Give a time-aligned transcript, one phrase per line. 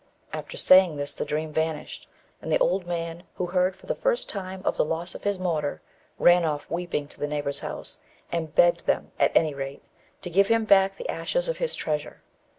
[0.33, 2.07] After saying this the dream vanished,
[2.41, 5.37] and the old man, who heard for the first time of the loss of his
[5.37, 5.79] mortar,
[6.17, 7.99] ran off weeping to the neighbours' house,
[8.31, 9.83] and begged them, at any rate,
[10.23, 12.23] to give him back the ashes of his treasure.